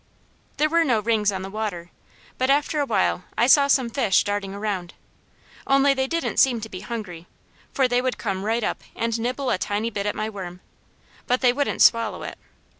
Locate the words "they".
5.93-6.07, 7.87-8.01, 11.41-11.53